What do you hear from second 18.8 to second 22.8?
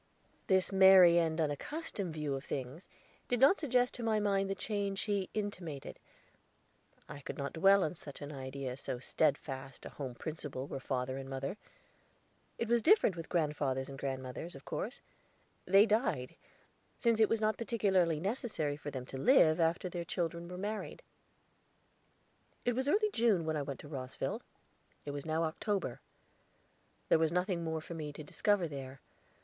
them to live after their children were married. It